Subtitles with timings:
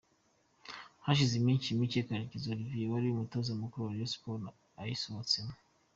[1.05, 5.53] Hashize iminsi mike Karekezi Olivier wari umutoza mukuru wa Rayon Sports ayisohotsemo.